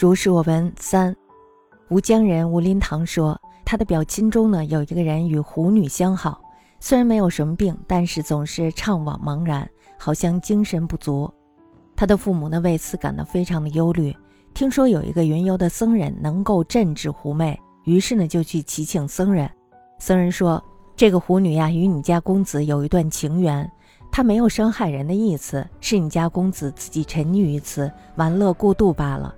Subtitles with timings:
[0.00, 1.12] 如是我闻三，
[1.88, 6.40] 吴江人吴林堂说，他的表亲中呢有一个人与狐女相好，
[6.78, 11.28] 虽然没有什么病，但是总是怅惘茫然，好像精神不足。
[11.96, 14.16] 他的父母呢为此感到非常的忧虑。
[14.54, 19.50] 听说有一个云游的僧人能够镇治狐媚，于是呢就去祈请僧人。
[19.98, 20.62] 僧人说
[20.94, 23.68] ：“这个狐女呀，与你家公子有一段情缘，
[24.12, 29.34] 她没有伤害人的意思，是你家公子自己沉溺于此，玩乐过度罢了。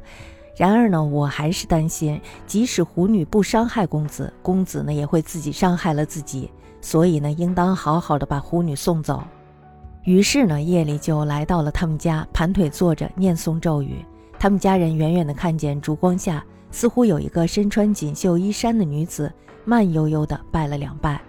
[0.60, 6.50] 然而呢，我还是担心，即使狐女不伤害公子，公子呢也会自己伤害了自己，
[6.82, 9.22] 所以呢，应当好好的把狐女送走。”
[10.04, 14.04] 于是呢，夜里就来到了他们家，盘腿坐着念诵咒语。
[14.38, 19.32] 他们家人远远地看见烛光下，似乎有一个身穿锦绣衣衫的女子。
[19.64, 21.22] 慢悠悠地拜了两拜，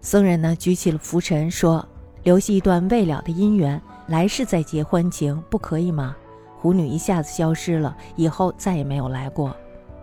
[0.00, 1.88] 僧人呢举起了拂尘，说
[2.24, 6.16] ：“留下一段未了的姻缘，来世再结欢情，不可以吗？”
[6.60, 9.54] 狐女一下子消失了，以后再也没有来过。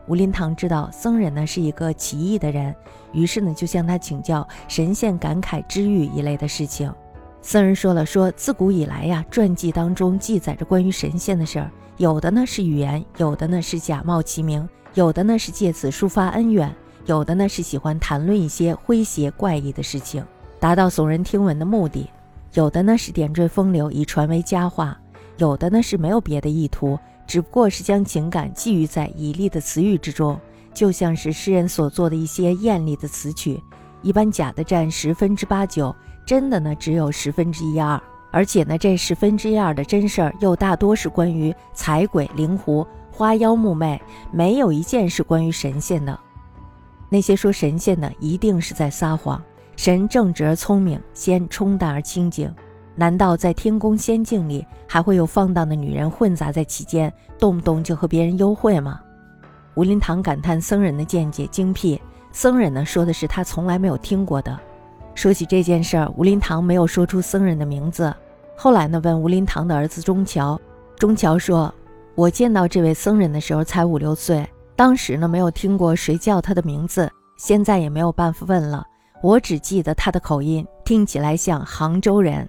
[0.07, 2.73] 吴林堂知道僧人呢是一个奇异的人，
[3.11, 6.93] 于是呢就向他请教神仙感慨知遇一类的事情。
[7.41, 16.73] 僧人说了，说自古以来呀，传记当中记载着关于神仙的事儿，有的呢是语言，有的呢是假冒其名，有的呢是借此抒发恩怨。
[17.07, 20.25] 有的呢是喜欢谈论一些诙谐怪异的事情，
[20.59, 22.09] 达到耸人听闻的目的；
[22.53, 24.97] 有的呢是点缀风流，以传为佳话；
[25.37, 26.97] 有的呢是没有别的意图，
[27.27, 30.39] 只不过是将情感寄予在绮丽的词语之中，
[30.73, 33.61] 就像是诗人所做的一些艳丽的词曲。
[34.01, 35.93] 一般假的占十分之八九，
[36.25, 38.01] 真的呢只有十分之一二。
[38.31, 46.19] 而且呢，这十分之一二的真事儿又大多是关于彩鬼、灵狐、花妖、木魅，没有一件是关于神仙的。
[47.07, 49.41] 那些说神仙的，一定是在撒谎。
[49.77, 52.53] 神正直而聪明，仙冲淡而清净。
[52.95, 58.99] 难道在天宫仙境里，还会有放荡的女人混杂在其间，动不动就和别人幽会吗？
[59.75, 62.01] 吴林堂感叹僧人的见解精辟。
[62.31, 64.57] 僧人呢，说的是他从来没有听过的。
[65.13, 68.13] 说起这件事儿，吴林堂没有说出僧人的名字。
[68.57, 70.59] 后来呢，问吴林堂的儿子钟桥，
[70.97, 71.73] 钟桥说
[72.15, 74.45] ：“我见到这位僧人的时候才五六岁。”
[74.75, 78.85] 当时呢，没有听过谁叫他的名字，现在也没有办法问了。
[79.21, 82.47] 我只记得他的口音，听起来像杭州人。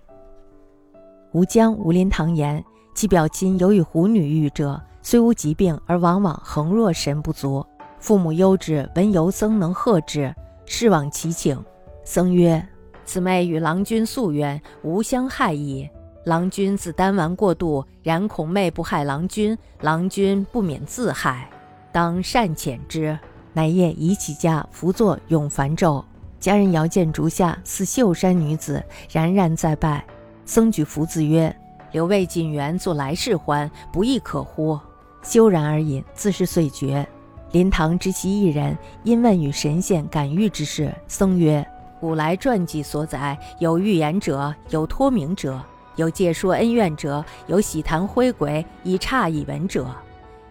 [1.36, 2.64] 吴江吴林堂言，
[2.94, 7.62] 其表亲有与狐女遇者，虽无疾病，而往往横若神不足。
[7.98, 11.62] 父母忧之，闻游僧能贺之，是往其请。
[12.06, 12.66] 僧曰
[13.04, 15.86] ：“此妹与郎君夙缘，无相害矣。
[16.24, 21.50] 郎君自丹丸过度，然恐妹不害郎君，郎君不免自害。”
[21.92, 23.18] 当善遣之，
[23.52, 26.02] 乃夜移其家，伏坐永梵咒。
[26.40, 30.02] 家人遥见竹下似秀山女子，冉冉在拜。
[30.46, 31.54] 僧举福字曰
[31.90, 34.78] ：“留未尽缘，作来世欢，不亦可乎？”
[35.20, 37.04] 休然而饮，自是遂绝。
[37.50, 40.94] 林堂知其一人，因问与神仙感遇之事。
[41.08, 41.66] 僧曰
[41.98, 45.60] ：“古来传记所载，有预言者，有托名者，
[45.96, 49.84] 有借说恩怨者，有喜谈灰鬼以诧以闻者。”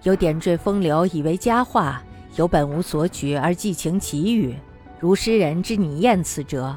[0.04, 2.04] 有点缀风流以为佳话，
[2.36, 4.54] 有本无所取而寄情奇语，
[5.00, 6.76] 如诗人之拟艳词者，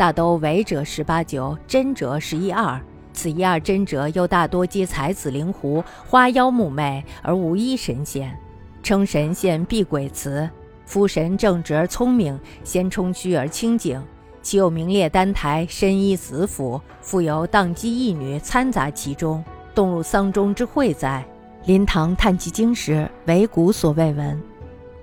[0.00, 2.80] 大都伪者十八九，真者十一二。
[3.12, 8.34] 此一二真者，又大多皆才子灵狐、花妖木魅，而无一神仙。
[8.82, 10.48] 称神仙避鬼词，
[10.86, 14.02] 夫神正直而聪明，先冲虚而清净。
[14.40, 19.44] 其有名列丹台，身依紫府，复有荡姬义女参杂其中，
[19.74, 21.22] 动入丧钟之会哉？
[21.66, 24.40] 林堂叹其经时，唯古所未闻。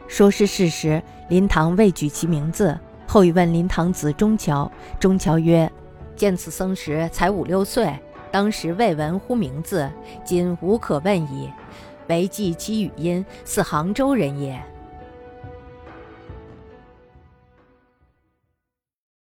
[0.08, 1.00] 说是事实，
[1.30, 2.76] 林堂未举其名字。
[3.08, 4.70] 后以问临堂子钟桥，
[5.00, 5.72] 钟桥曰
[6.16, 7.98] ：“见此僧时才五六岁，
[8.30, 9.90] 当时未闻乎名字，
[10.26, 11.50] 今无可问矣。
[12.10, 14.62] 唯记其语音，似杭州人也。”